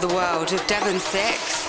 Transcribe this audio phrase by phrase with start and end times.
[0.00, 1.63] the world of Devon Six.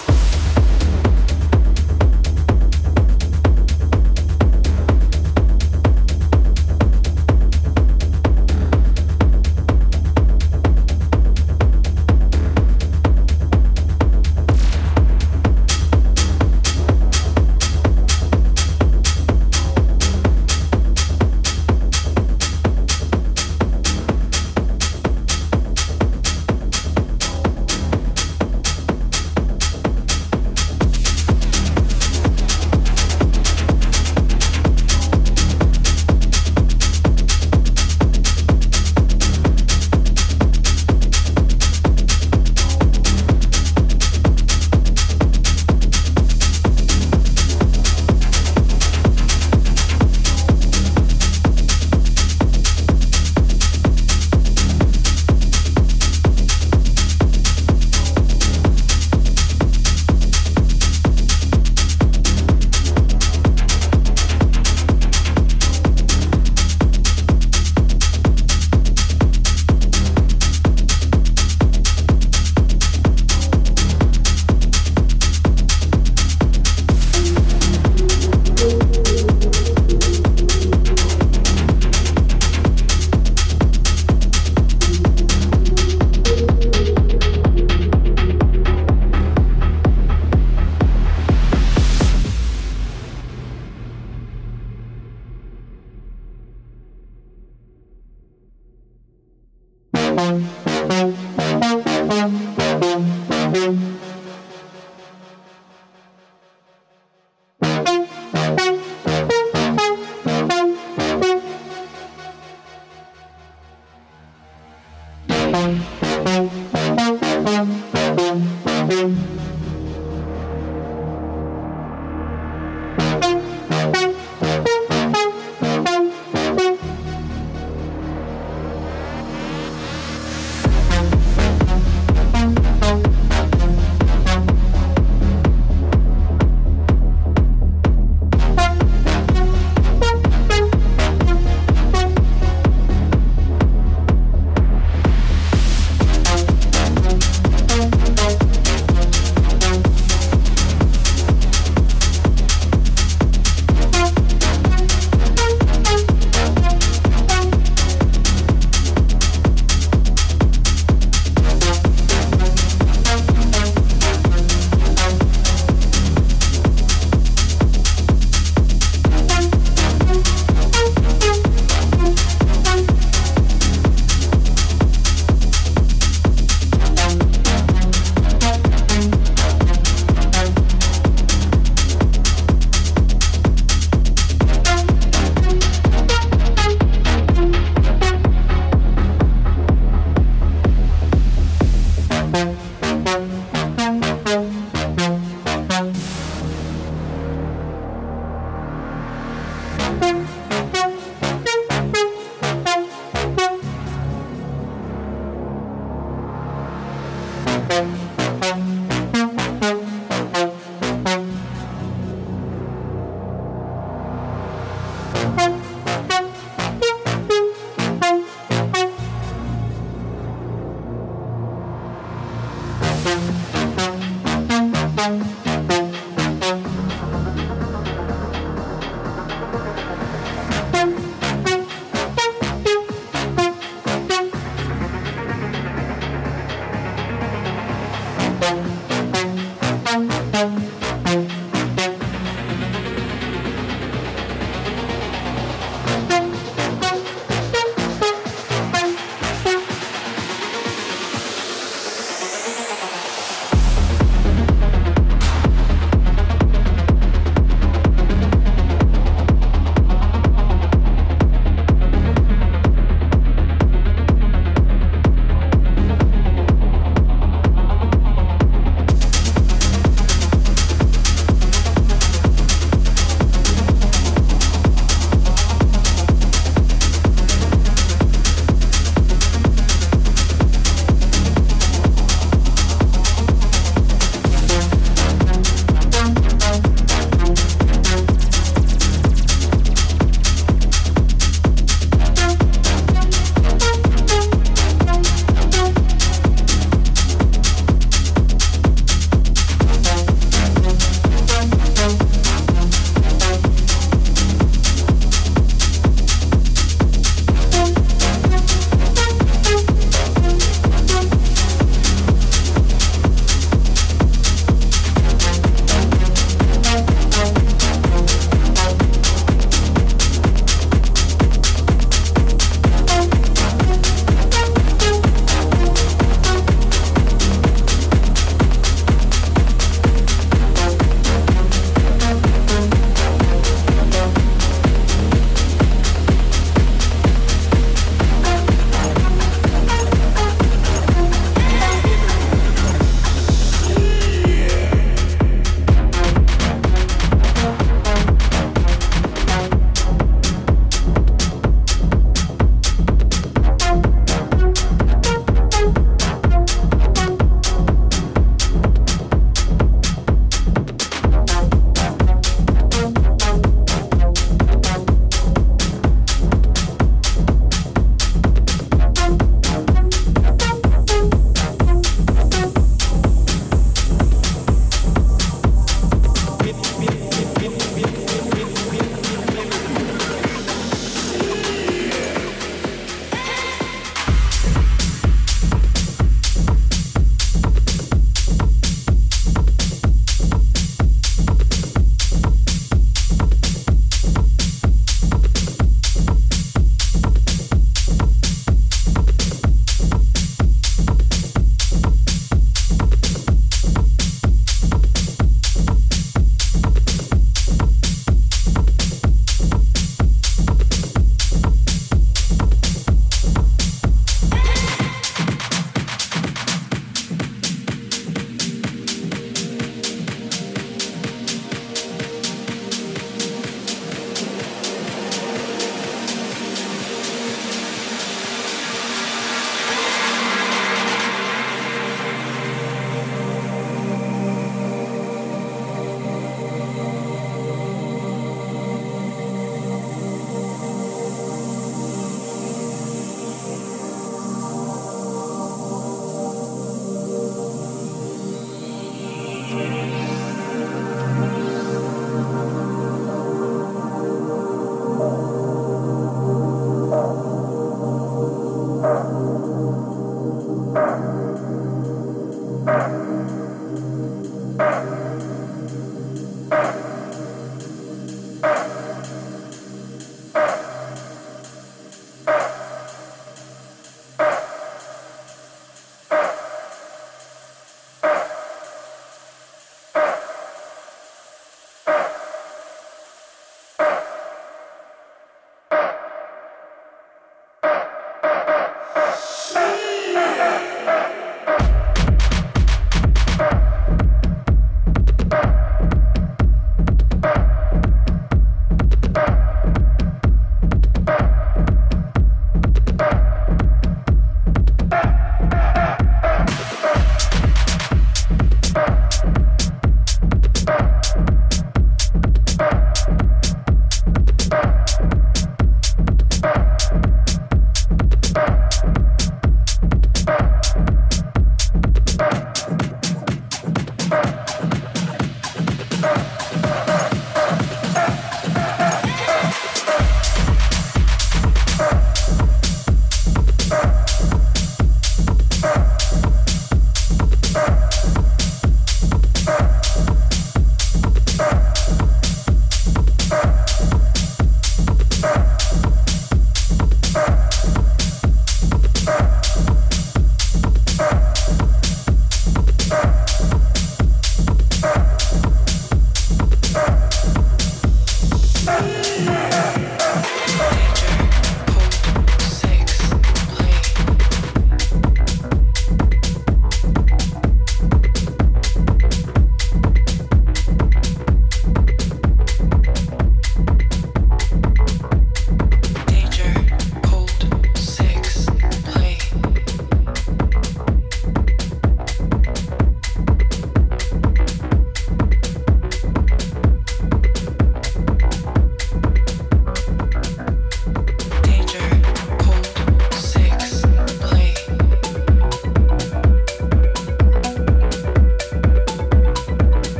[108.33, 108.64] Bye.